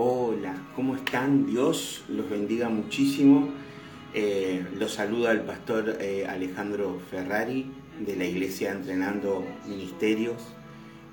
Hola, 0.00 0.54
¿cómo 0.76 0.94
están? 0.94 1.44
Dios 1.46 2.04
los 2.08 2.30
bendiga 2.30 2.68
muchísimo. 2.68 3.48
Eh, 4.14 4.64
los 4.78 4.92
saluda 4.92 5.32
el 5.32 5.40
pastor 5.40 5.96
eh, 6.00 6.24
Alejandro 6.24 7.00
Ferrari 7.10 7.72
de 7.98 8.14
la 8.14 8.24
Iglesia 8.24 8.70
Entrenando 8.70 9.44
Ministerios. 9.66 10.36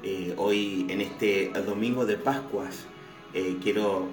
Eh, 0.04 0.36
hoy 0.38 0.86
en 0.90 1.02
este 1.02 1.50
domingo 1.66 2.06
de 2.06 2.18
Pascuas 2.18 2.86
quiero 3.63 4.06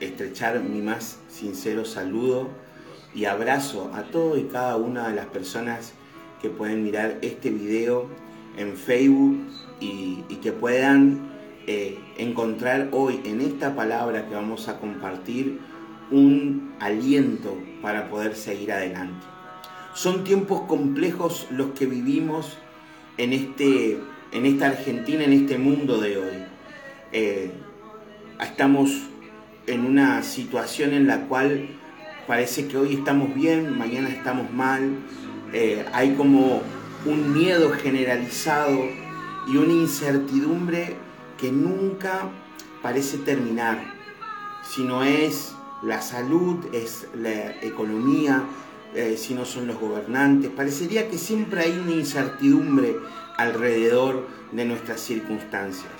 estrechar 0.00 0.60
mi 0.60 0.80
más 0.80 1.18
sincero 1.28 1.84
saludo 1.84 2.48
y 3.14 3.26
abrazo 3.26 3.90
a 3.92 4.04
todo 4.04 4.38
y 4.38 4.44
cada 4.44 4.76
una 4.76 5.08
de 5.08 5.14
las 5.14 5.26
personas 5.26 5.92
que 6.40 6.48
pueden 6.48 6.84
mirar 6.84 7.18
este 7.20 7.50
video 7.50 8.06
en 8.56 8.78
Facebook 8.78 9.46
y, 9.78 10.22
que 10.42 10.52
puedan 10.52 11.36
eh, 11.70 11.98
encontrar 12.16 12.88
hoy 12.92 13.20
en 13.26 13.42
esta 13.42 13.76
palabra 13.76 14.26
que 14.26 14.34
vamos 14.34 14.68
a 14.68 14.80
compartir 14.80 15.58
un 16.10 16.72
aliento 16.80 17.58
para 17.82 18.08
poder 18.08 18.36
seguir 18.36 18.72
adelante. 18.72 19.26
Son 19.92 20.24
tiempos 20.24 20.62
complejos 20.62 21.46
los 21.50 21.72
que 21.72 21.84
vivimos 21.84 22.56
en, 23.18 23.34
este, 23.34 24.00
en 24.32 24.46
esta 24.46 24.68
Argentina, 24.68 25.24
en 25.24 25.34
este 25.34 25.58
mundo 25.58 26.00
de 26.00 26.16
hoy. 26.16 26.44
Eh, 27.12 27.50
estamos 28.40 29.02
en 29.66 29.84
una 29.84 30.22
situación 30.22 30.94
en 30.94 31.06
la 31.06 31.26
cual 31.26 31.68
parece 32.26 32.66
que 32.66 32.78
hoy 32.78 32.94
estamos 32.94 33.34
bien, 33.34 33.76
mañana 33.76 34.08
estamos 34.08 34.50
mal, 34.50 34.88
eh, 35.52 35.84
hay 35.92 36.14
como 36.14 36.62
un 37.04 37.34
miedo 37.34 37.72
generalizado 37.72 38.88
y 39.46 39.58
una 39.58 39.74
incertidumbre 39.74 40.96
que 41.38 41.52
nunca 41.52 42.30
parece 42.82 43.18
terminar, 43.18 43.94
si 44.62 44.82
no 44.82 45.02
es 45.02 45.54
la 45.82 46.02
salud, 46.02 46.66
es 46.72 47.06
la 47.14 47.52
economía, 47.62 48.44
eh, 48.94 49.16
si 49.16 49.34
no 49.34 49.44
son 49.44 49.66
los 49.66 49.78
gobernantes. 49.78 50.50
Parecería 50.50 51.08
que 51.08 51.16
siempre 51.16 51.62
hay 51.62 51.78
una 51.78 51.92
incertidumbre 51.92 52.96
alrededor 53.36 54.26
de 54.52 54.64
nuestras 54.64 55.00
circunstancias. 55.00 55.92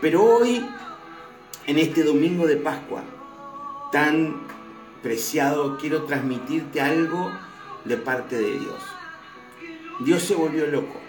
Pero 0.00 0.24
hoy, 0.24 0.66
en 1.66 1.78
este 1.78 2.02
domingo 2.02 2.46
de 2.46 2.56
Pascua, 2.56 3.02
tan 3.92 4.42
preciado, 5.02 5.78
quiero 5.78 6.04
transmitirte 6.04 6.80
algo 6.80 7.30
de 7.84 7.96
parte 7.96 8.36
de 8.36 8.58
Dios. 8.58 8.82
Dios 10.00 10.22
se 10.22 10.34
volvió 10.34 10.66
loco. 10.66 11.00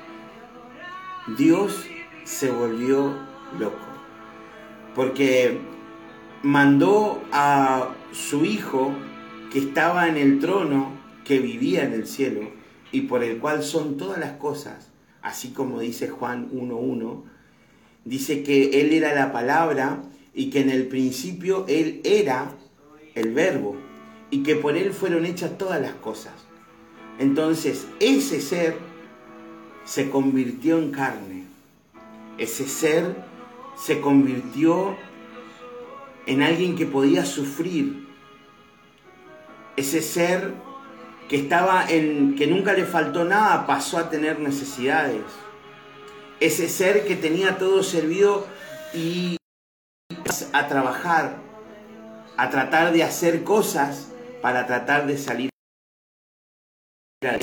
Dios 1.37 1.85
se 2.23 2.51
volvió 2.51 3.28
loco. 3.57 3.77
Porque 4.95 5.59
mandó 6.43 7.21
a 7.31 7.95
su 8.11 8.45
hijo 8.45 8.93
que 9.51 9.59
estaba 9.59 10.07
en 10.07 10.17
el 10.17 10.39
trono, 10.39 10.91
que 11.23 11.39
vivía 11.39 11.83
en 11.83 11.93
el 11.93 12.07
cielo 12.07 12.41
y 12.91 13.01
por 13.01 13.23
el 13.23 13.37
cual 13.37 13.63
son 13.63 13.97
todas 13.97 14.19
las 14.19 14.33
cosas, 14.33 14.89
así 15.21 15.49
como 15.49 15.79
dice 15.79 16.09
Juan 16.09 16.49
1.1, 16.51 17.23
dice 18.05 18.43
que 18.43 18.81
Él 18.81 18.93
era 18.93 19.13
la 19.13 19.31
palabra 19.31 20.01
y 20.33 20.49
que 20.49 20.61
en 20.61 20.69
el 20.69 20.87
principio 20.87 21.65
Él 21.67 22.01
era 22.03 22.51
el 23.15 23.33
verbo 23.33 23.75
y 24.31 24.43
que 24.43 24.55
por 24.55 24.75
Él 24.77 24.93
fueron 24.93 25.25
hechas 25.25 25.57
todas 25.57 25.81
las 25.81 25.93
cosas. 25.93 26.33
Entonces, 27.19 27.85
ese 27.99 28.39
ser 28.39 28.77
se 29.83 30.09
convirtió 30.09 30.79
en 30.79 30.91
carne. 30.91 31.43
Ese 32.37 32.65
ser 32.67 33.15
se 33.79 34.01
convirtió 34.01 34.95
en 36.25 36.43
alguien 36.43 36.75
que 36.75 36.85
podía 36.85 37.25
sufrir. 37.25 38.07
Ese 39.75 40.01
ser 40.01 40.53
que 41.29 41.37
estaba 41.37 41.89
en 41.89 42.35
que 42.35 42.47
nunca 42.47 42.73
le 42.73 42.85
faltó 42.85 43.23
nada 43.23 43.65
pasó 43.65 43.97
a 43.97 44.09
tener 44.09 44.39
necesidades. 44.39 45.23
Ese 46.39 46.67
ser 46.69 47.05
que 47.05 47.15
tenía 47.15 47.57
todo 47.57 47.83
servido 47.83 48.47
y 48.93 49.37
a 50.53 50.67
trabajar, 50.67 51.37
a 52.37 52.49
tratar 52.49 52.91
de 52.93 53.03
hacer 53.03 53.43
cosas 53.43 54.11
para 54.41 54.65
tratar 54.65 55.05
de 55.07 55.17
salir 55.17 55.49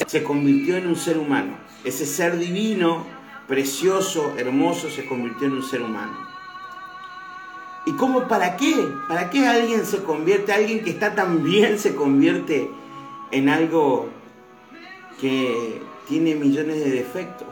se 0.06 0.24
convirtió 0.24 0.78
en 0.78 0.86
un 0.86 0.96
ser 0.96 1.18
humano. 1.18 1.58
Ese 1.84 2.06
ser 2.06 2.38
divino, 2.38 3.04
precioso, 3.46 4.34
hermoso, 4.36 4.90
se 4.90 5.06
convirtió 5.06 5.46
en 5.46 5.54
un 5.54 5.62
ser 5.62 5.82
humano. 5.82 6.26
¿Y 7.86 7.92
cómo, 7.92 8.26
para 8.26 8.56
qué? 8.56 8.74
¿Para 9.08 9.30
qué 9.30 9.46
alguien 9.46 9.86
se 9.86 10.02
convierte, 10.02 10.52
alguien 10.52 10.82
que 10.82 10.90
está 10.90 11.14
tan 11.14 11.44
bien 11.44 11.78
se 11.78 11.94
convierte 11.94 12.68
en 13.30 13.48
algo 13.48 14.08
que 15.20 15.80
tiene 16.08 16.34
millones 16.34 16.84
de 16.84 16.90
defectos? 16.90 17.48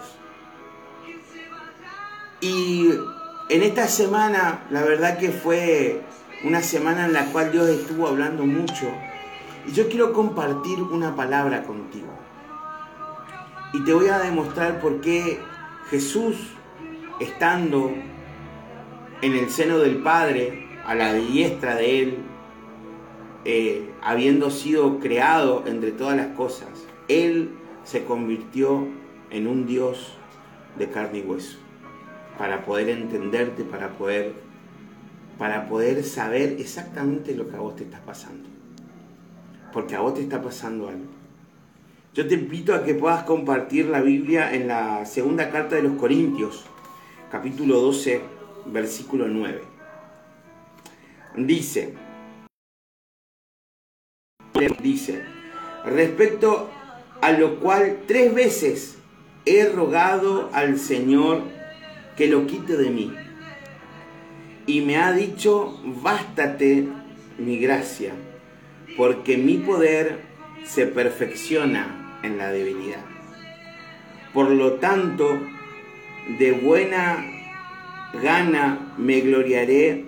Y 2.41 2.91
en 3.49 3.62
esta 3.62 3.87
semana, 3.87 4.65
la 4.71 4.83
verdad 4.83 5.19
que 5.19 5.31
fue 5.31 6.03
una 6.44 6.62
semana 6.62 7.06
en 7.06 7.12
la 7.12 7.27
cual 7.27 7.53
Dios 7.53 7.69
estuvo 7.69 8.09
hablando 8.09 8.44
mucho. 8.44 8.91
Y 9.66 9.72
yo 9.72 9.88
quiero 9.88 10.12
compartir 10.12 10.83
una 10.83 11.15
palabra 11.15 11.62
contigo. 11.62 12.12
Y 13.72 13.84
te 13.84 13.94
voy 13.94 14.09
a 14.09 14.19
demostrar 14.19 14.81
por 14.81 15.00
qué 15.00 15.41
Jesús, 15.91 16.37
estando 17.21 17.93
en 19.22 19.33
el 19.34 19.50
seno 19.50 19.78
del 19.78 19.99
Padre, 19.99 20.67
a 20.87 20.95
la 20.95 21.12
diestra 21.15 21.77
de 21.77 22.03
Él, 22.03 22.19
eh, 23.45 23.91
habiendo 24.03 24.50
sido 24.50 24.99
creado 25.00 25.65
entre 25.67 25.93
todas 25.93 26.17
las 26.17 26.28
cosas, 26.28 26.69
Él 27.09 27.50
se 27.84 28.05
convirtió 28.05 28.87
en 29.31 29.47
un 29.47 29.67
Dios 29.67 30.17
de 30.78 30.89
carne 30.89 31.19
y 31.19 31.22
hueso, 31.22 31.59
para 32.39 32.65
poder 32.65 32.89
entenderte, 32.89 33.65
para 33.65 33.91
poder, 33.91 34.33
para 35.39 35.69
poder 35.69 36.03
saber 36.05 36.56
exactamente 36.59 37.34
lo 37.34 37.49
que 37.49 37.56
a 37.56 37.61
vos 37.61 37.77
te 37.77 37.84
está 37.84 38.01
pasando. 38.01 38.49
Porque 39.72 39.97
a 39.97 40.01
vos 40.01 40.15
te 40.15 40.22
está 40.22 40.41
pasando 40.41 40.89
algo. 40.89 41.23
Yo 42.14 42.28
te 42.28 42.34
invito 42.34 42.76
a 42.76 42.84
que 42.84 42.94
puedas 42.94 43.25
compartir 43.25 43.86
la 43.86 44.00
Biblia 44.00 44.54
en 44.54 44.69
la 44.69 45.04
segunda 45.04 45.50
carta 45.50 45.75
de 45.75 45.82
los 45.82 45.94
Corintios, 45.94 46.64
capítulo 47.28 47.80
12, 47.80 48.20
versículo 48.66 49.26
9. 49.26 49.62
Dice, 51.38 51.94
dice, 54.80 55.24
respecto 55.84 56.70
a 57.20 57.32
lo 57.32 57.58
cual 57.58 58.03
tres 58.06 58.32
veces 58.32 58.98
he 59.44 59.69
rogado 59.69 60.50
al 60.53 60.78
Señor 60.78 61.42
que 62.16 62.28
lo 62.28 62.47
quite 62.47 62.76
de 62.76 62.91
mí. 62.91 63.12
Y 64.69 64.82
me 64.82 64.98
ha 64.98 65.10
dicho, 65.10 65.80
bástate 66.00 66.86
mi 67.38 67.58
gracia, 67.58 68.12
porque 68.97 69.36
mi 69.36 69.56
poder 69.56 70.20
se 70.64 70.86
perfecciona 70.86 72.03
en 72.24 72.38
la 72.38 72.50
debilidad. 72.50 73.04
Por 74.32 74.50
lo 74.50 74.74
tanto, 74.74 75.38
de 76.38 76.52
buena 76.52 77.24
gana 78.22 78.94
me 78.98 79.20
gloriaré 79.20 80.06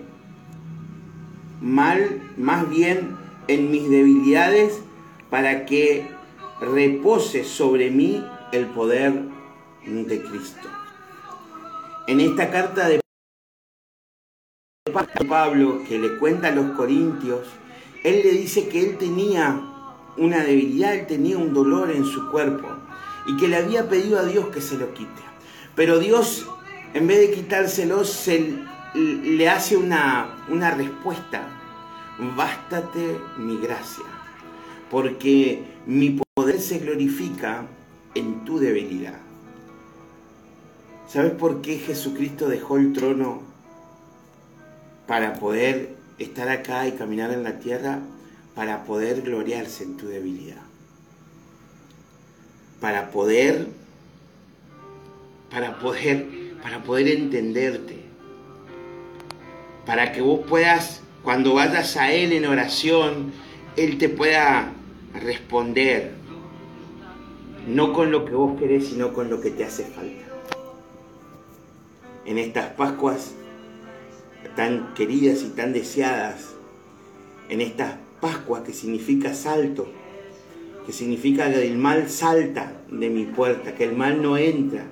mal, 1.61 2.21
más 2.37 2.69
bien 2.69 3.15
en 3.47 3.71
mis 3.71 3.89
debilidades, 3.89 4.81
para 5.29 5.65
que 5.65 6.07
repose 6.59 7.43
sobre 7.43 7.91
mí 7.91 8.25
el 8.51 8.65
poder 8.67 9.13
de 9.85 10.21
Cristo. 10.21 10.67
En 12.07 12.19
esta 12.19 12.49
carta 12.49 12.87
de 12.87 12.99
Pablo 15.27 15.83
que 15.87 15.99
le 15.99 16.17
cuenta 16.17 16.47
a 16.47 16.51
los 16.51 16.71
corintios, 16.77 17.47
él 18.03 18.21
le 18.23 18.31
dice 18.31 18.69
que 18.69 18.81
él 18.81 18.97
tenía 18.97 19.61
una 20.17 20.43
debilidad, 20.43 20.95
él 20.95 21.07
tenía 21.07 21.37
un 21.37 21.53
dolor 21.53 21.91
en 21.91 22.05
su 22.05 22.29
cuerpo 22.29 22.67
y 23.27 23.37
que 23.37 23.47
le 23.47 23.57
había 23.57 23.89
pedido 23.89 24.19
a 24.19 24.23
Dios 24.23 24.47
que 24.47 24.61
se 24.61 24.77
lo 24.77 24.93
quite. 24.93 25.21
Pero 25.75 25.99
Dios, 25.99 26.47
en 26.93 27.07
vez 27.07 27.19
de 27.19 27.31
quitárselo, 27.31 28.03
se, 28.03 28.55
le 28.95 29.49
hace 29.49 29.77
una, 29.77 30.45
una 30.49 30.71
respuesta. 30.71 31.47
Bástate 32.35 33.19
mi 33.37 33.57
gracia, 33.57 34.05
porque 34.89 35.63
mi 35.85 36.19
poder 36.33 36.59
se 36.59 36.79
glorifica 36.79 37.67
en 38.15 38.43
tu 38.43 38.57
debilidad. 38.57 39.19
¿Sabes 41.07 41.33
por 41.33 41.61
qué 41.61 41.77
Jesucristo 41.77 42.49
dejó 42.49 42.77
el 42.77 42.91
trono 42.91 43.41
para 45.05 45.35
poder 45.35 45.95
estar 46.17 46.49
acá 46.49 46.87
y 46.87 46.93
caminar 46.93 47.31
en 47.31 47.43
la 47.43 47.59
tierra? 47.59 47.99
Para 48.57 48.85
poder 48.85 49.21
gloriarse 49.21 49.83
en 49.83 49.97
tu 49.97 50.07
debilidad. 50.07 50.63
Para 52.81 53.11
poder, 53.11 53.67
para 55.51 55.77
poder, 55.77 56.25
para 56.63 56.81
poder 56.81 57.07
entenderte. 57.07 57.97
para 59.85 60.11
que 60.11 60.21
vos 60.21 60.41
puedas, 60.49 61.01
cuando 61.23 61.53
vayas 61.53 61.95
a 61.97 62.11
Él 62.11 62.33
en 62.33 62.45
oración, 62.45 63.31
Él 63.77 63.99
te 63.99 64.09
pueda 64.09 64.73
responder, 65.13 66.13
no 67.67 67.93
con 67.93 68.11
lo 68.11 68.25
que 68.25 68.33
vos 68.33 68.59
querés, 68.59 68.87
sino 68.87 69.13
con 69.13 69.29
lo 69.29 69.39
que 69.39 69.51
te 69.51 69.63
hace 69.65 69.85
falta. 69.85 70.25
En 72.25 72.39
estas 72.39 72.71
Pascuas 72.71 73.33
tan 74.55 74.95
queridas 74.95 75.43
y 75.43 75.49
tan 75.49 75.71
deseadas, 75.71 76.53
en 77.49 77.61
estas 77.61 78.06
Pascuas 78.21 78.63
que 78.63 78.73
significa 78.73 79.33
salto, 79.33 79.87
que 80.85 80.91
significa 80.91 81.51
que 81.51 81.67
el 81.67 81.77
mal 81.77 82.09
salta 82.09 82.81
de 82.89 83.09
mi 83.09 83.25
puerta, 83.25 83.75
que 83.75 83.83
el 83.83 83.95
mal 83.95 84.21
no 84.21 84.37
entra 84.37 84.85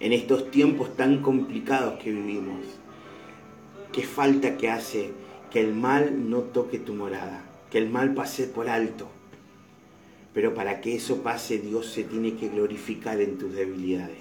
en 0.00 0.12
estos 0.12 0.50
tiempos 0.50 0.96
tan 0.96 1.22
complicados 1.22 2.00
que 2.02 2.10
vivimos. 2.10 2.64
¿Qué 3.92 4.02
falta 4.02 4.56
que 4.56 4.70
hace 4.70 5.12
que 5.50 5.60
el 5.60 5.74
mal 5.74 6.30
no 6.30 6.40
toque 6.40 6.78
tu 6.78 6.94
morada? 6.94 7.44
Que 7.70 7.78
el 7.78 7.90
mal 7.90 8.14
pase 8.14 8.44
por 8.44 8.68
alto. 8.68 9.08
Pero 10.32 10.54
para 10.54 10.80
que 10.80 10.96
eso 10.96 11.22
pase, 11.22 11.58
Dios 11.58 11.86
se 11.86 12.04
tiene 12.04 12.34
que 12.34 12.48
glorificar 12.48 13.20
en 13.20 13.38
tus 13.38 13.52
debilidades. 13.54 14.18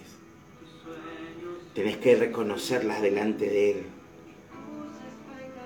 Tenés 1.74 1.98
que 1.98 2.16
reconocerlas 2.16 3.02
delante 3.02 3.50
de 3.50 3.72
Él. 3.72 3.86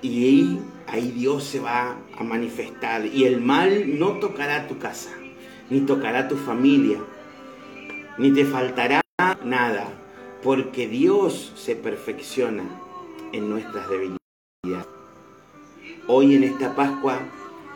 Y 0.00 0.60
ahí, 0.86 1.10
Dios 1.10 1.44
se 1.44 1.60
va 1.60 1.96
a 2.16 2.22
manifestar. 2.22 3.04
Y 3.06 3.24
el 3.24 3.40
mal 3.40 3.98
no 3.98 4.18
tocará 4.18 4.68
tu 4.68 4.78
casa, 4.78 5.10
ni 5.70 5.80
tocará 5.80 6.28
tu 6.28 6.36
familia, 6.36 6.98
ni 8.16 8.32
te 8.32 8.44
faltará 8.44 9.00
nada, 9.44 9.88
porque 10.42 10.86
Dios 10.86 11.52
se 11.56 11.74
perfecciona 11.74 12.64
en 13.32 13.50
nuestras 13.50 13.88
debilidades. 13.88 14.18
Hoy 16.06 16.36
en 16.36 16.44
esta 16.44 16.74
Pascua, 16.74 17.18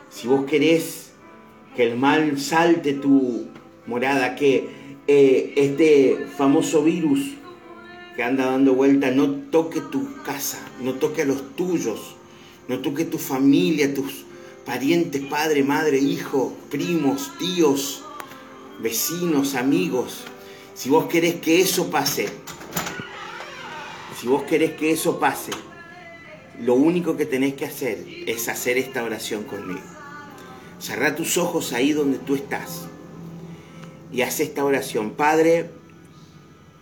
si 0.09 0.29
vos 0.29 0.47
querés 0.47 1.13
que 1.75 1.91
el 1.91 1.99
mal 1.99 2.39
salte 2.39 2.95
tu 2.95 3.49
morada, 3.87 4.37
que 4.37 4.69
eh, 5.07 5.53
este 5.57 6.27
famoso 6.37 6.85
virus 6.85 7.35
que 8.17 8.23
anda 8.23 8.47
dando 8.47 8.75
vuelta 8.75 9.11
no 9.11 9.31
toque 9.51 9.81
tu 9.81 10.23
casa, 10.23 10.59
no 10.81 10.95
toque 10.95 11.23
a 11.23 11.25
los 11.25 11.57
tuyos, 11.57 12.17
no 12.69 12.81
toque 12.81 13.05
tu 13.05 13.19
familia, 13.19 13.95
tus 13.95 14.25
parientes, 14.67 15.23
padre, 15.23 15.63
madre, 15.63 15.99
hijo, 15.99 16.55
primos, 16.71 17.33
tíos, 17.39 18.05
vecinos, 18.81 19.55
amigos. 19.55 20.25
Si 20.75 20.91
vos 20.91 21.07
querés 21.07 21.37
que 21.37 21.61
eso 21.61 21.91
pase, 21.91 22.29
si 24.21 24.27
vos 24.27 24.43
querés 24.45 24.73
que 24.73 24.91
eso 24.93 25.19
pase, 25.19 25.53
lo 26.61 26.75
único 26.75 27.17
que 27.17 27.27
tenés 27.27 27.55
que 27.55 27.65
hacer 27.65 28.05
es 28.27 28.49
hacer 28.49 28.79
esta 28.79 29.03
oración 29.03 29.45
conmigo. 29.45 29.81
Cerrá 30.79 31.17
tus 31.17 31.39
ojos 31.39 31.73
ahí 31.73 31.93
donde 31.93 32.19
tú 32.19 32.35
estás 32.35 32.87
y 34.13 34.23
haz 34.23 34.41
esta 34.41 34.65
oración. 34.65 35.13
Padre, 35.13 35.71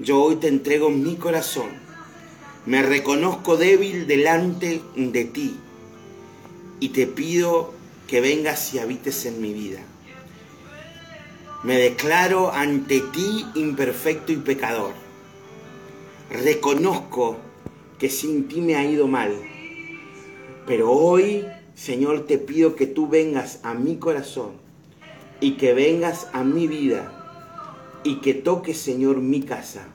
yo 0.00 0.22
hoy 0.22 0.36
te 0.36 0.48
entrego 0.48 0.90
mi 0.90 1.16
corazón. 1.16 1.68
Me 2.66 2.82
reconozco 2.82 3.56
débil 3.56 4.06
delante 4.06 4.82
de 4.96 5.24
ti 5.24 5.56
y 6.80 6.90
te 6.90 7.06
pido 7.06 7.72
que 8.08 8.20
vengas 8.20 8.74
y 8.74 8.78
habites 8.78 9.24
en 9.26 9.40
mi 9.40 9.52
vida. 9.52 9.80
Me 11.62 11.76
declaro 11.76 12.52
ante 12.52 13.00
ti 13.00 13.46
imperfecto 13.54 14.32
y 14.32 14.36
pecador 14.36 14.92
reconozco 16.30 17.38
que 17.98 18.08
sin 18.08 18.48
ti 18.48 18.60
me 18.60 18.76
ha 18.76 18.84
ido 18.84 19.08
mal. 19.08 19.32
Pero 20.66 20.90
hoy, 20.90 21.44
Señor, 21.74 22.26
te 22.26 22.38
pido 22.38 22.76
que 22.76 22.86
tú 22.86 23.08
vengas 23.08 23.60
a 23.62 23.74
mi 23.74 23.96
corazón 23.96 24.52
y 25.40 25.52
que 25.52 25.74
vengas 25.74 26.28
a 26.32 26.44
mi 26.44 26.66
vida 26.66 27.19
y 28.02 28.16
que 28.16 28.34
toques, 28.34 28.78
Señor, 28.78 29.20
mi 29.20 29.42
casa, 29.42 29.88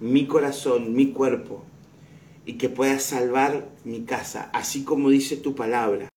mi 0.00 0.26
corazón, 0.26 0.94
mi 0.94 1.12
cuerpo 1.12 1.64
y 2.44 2.54
que 2.54 2.68
puedas 2.68 3.02
salvar 3.02 3.68
mi 3.84 4.02
casa, 4.02 4.50
así 4.52 4.84
como 4.84 5.10
dice 5.10 5.36
tu 5.36 5.54
palabra. 5.54 6.08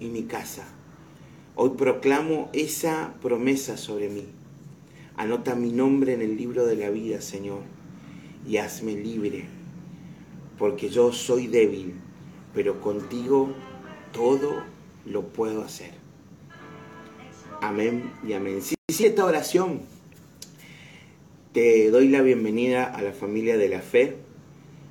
Y 0.00 0.06
mi 0.06 0.24
casa. 0.24 0.66
Hoy 1.54 1.70
proclamo 1.70 2.50
esa 2.52 3.14
promesa 3.22 3.76
sobre 3.76 4.08
mí. 4.08 4.24
Anota 5.16 5.54
mi 5.54 5.70
nombre 5.70 6.14
en 6.14 6.22
el 6.22 6.36
libro 6.36 6.66
de 6.66 6.76
la 6.76 6.90
vida, 6.90 7.20
Señor, 7.20 7.60
y 8.46 8.56
hazme 8.56 8.94
libre, 8.94 9.44
porque 10.58 10.88
yo 10.88 11.12
soy 11.12 11.46
débil, 11.46 11.94
pero 12.54 12.80
contigo 12.80 13.54
todo 14.12 14.64
lo 15.04 15.28
puedo 15.28 15.62
hacer. 15.62 15.92
Amén 17.60 18.10
y 18.26 18.32
amén. 18.32 18.60
Sí, 18.92 19.06
esta 19.06 19.24
oración, 19.24 19.80
te 21.54 21.90
doy 21.90 22.08
la 22.08 22.20
bienvenida 22.20 22.84
a 22.84 23.00
la 23.00 23.12
familia 23.12 23.56
de 23.56 23.70
la 23.70 23.80
fe 23.80 24.16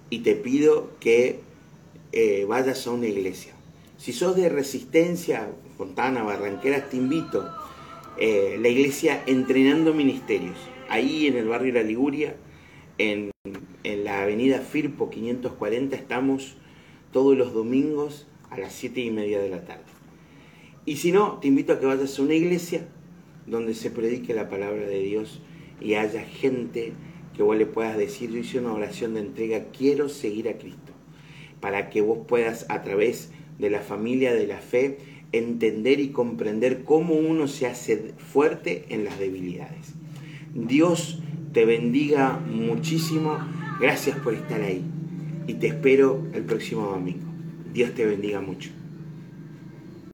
y 0.10 0.20
te 0.22 0.34
pido 0.34 0.90
que 1.00 1.42
eh, 2.12 2.46
vayas 2.50 2.88
a 2.88 2.92
una 2.92 3.06
iglesia. 3.06 3.54
Si 4.00 4.12
sos 4.12 4.36
de 4.36 4.50
resistencia, 4.50 5.52
Fontana, 5.78 6.24
Barranqueras, 6.24 6.90
te 6.90 6.98
invito 6.98 7.48
eh, 8.18 8.58
la 8.60 8.70
iglesia 8.70 9.22
Entrenando 9.28 9.94
Ministerios, 9.94 10.58
ahí 10.90 11.28
en 11.28 11.38
el 11.38 11.48
barrio 11.48 11.74
La 11.74 11.84
Liguria, 11.84 12.36
en, 12.98 13.30
en 13.84 14.04
la 14.04 14.24
avenida 14.24 14.62
Firpo 14.62 15.12
540, 15.12 15.96
estamos 15.96 16.56
todos 17.14 17.38
los 17.38 17.54
domingos 17.54 18.26
a 18.50 18.58
las 18.58 18.74
7 18.74 19.00
y 19.00 19.12
media 19.12 19.40
de 19.40 19.50
la 19.50 19.64
tarde. 19.64 19.84
Y 20.88 20.96
si 20.96 21.12
no, 21.12 21.38
te 21.40 21.50
invito 21.50 21.74
a 21.74 21.80
que 21.80 21.86
vayas 21.86 22.18
a 22.18 22.22
una 22.24 22.34
iglesia 22.34 22.88
donde 23.46 23.74
se 23.74 23.92
predique 23.92 24.34
la 24.34 24.50
palabra 24.50 24.86
de 24.86 25.00
Dios 25.00 25.42
y 25.80 25.96
haya 25.96 26.24
gente 26.24 26.94
que 27.36 27.44
vos 27.44 27.58
le 27.58 27.66
puedas 27.66 27.98
decir, 27.98 28.32
yo 28.32 28.40
hice 28.40 28.60
una 28.60 28.74
oración 28.74 29.14
de 29.14 29.22
entrega, 29.22 29.66
quiero 29.76 30.10
seguir 30.10 30.50
a 30.50 30.58
Cristo, 30.58 30.94
para 31.60 31.90
que 31.90 32.02
vos 32.02 32.20
puedas 32.28 32.66
a 32.70 32.82
través 32.84 33.32
de 33.58 33.70
la 33.70 33.80
familia 33.80 34.34
de 34.34 34.48
la 34.48 34.58
fe 34.58 34.98
entender 35.32 36.00
y 36.00 36.10
comprender 36.10 36.84
cómo 36.84 37.16
uno 37.16 37.48
se 37.48 37.68
hace 37.68 38.14
fuerte 38.18 38.86
en 38.90 39.06
las 39.06 39.18
debilidades. 39.20 39.94
Dios 40.54 41.22
te 41.54 41.66
bendiga 41.66 42.38
muchísimo. 42.38 43.38
Gracias 43.80 44.18
por 44.20 44.34
estar 44.34 44.62
ahí. 44.62 44.84
Y 45.48 45.56
te 45.56 45.68
espero 45.68 46.28
el 46.34 46.44
próximo 46.44 46.88
domingo. 46.88 47.28
Dios 47.74 47.94
te 47.94 48.06
bendiga 48.06 48.42
mucho. 48.42 48.81